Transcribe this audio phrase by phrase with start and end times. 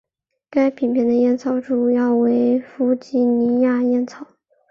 [0.49, 4.25] 该品牌的烟草主要为弗吉尼亚烟草。